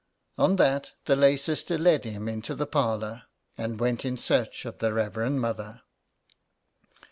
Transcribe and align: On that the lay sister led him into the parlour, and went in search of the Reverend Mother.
On 0.39 0.55
that 0.55 0.93
the 1.05 1.15
lay 1.15 1.37
sister 1.37 1.77
led 1.77 2.05
him 2.05 2.27
into 2.27 2.55
the 2.55 2.65
parlour, 2.65 3.25
and 3.55 3.79
went 3.79 4.03
in 4.03 4.17
search 4.17 4.65
of 4.65 4.79
the 4.79 4.91
Reverend 4.91 5.39
Mother. 5.41 5.83